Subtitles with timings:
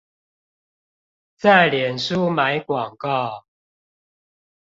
[1.37, 3.45] 在臉書買廣告